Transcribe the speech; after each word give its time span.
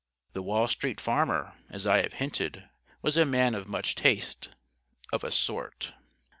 _"The 0.33 0.41
Wall 0.41 0.67
Street 0.67 0.99
Farmer, 0.99 1.53
as 1.69 1.85
I 1.85 2.01
have 2.01 2.13
hinted, 2.13 2.67
was 3.03 3.17
a 3.17 3.23
man 3.23 3.53
of 3.53 3.67
much 3.67 3.93
taste 3.93 4.49
of 5.13 5.23
a 5.23 5.29
sort. 5.29 5.93